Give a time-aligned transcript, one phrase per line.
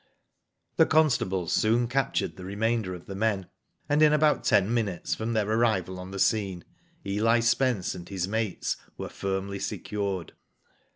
[0.77, 3.49] The constables soon captured the remainder of the men,
[3.87, 6.63] and in about ten minutes from their arrival on the scene,
[7.05, 10.33] Eli Spence and his mates were firmly secured.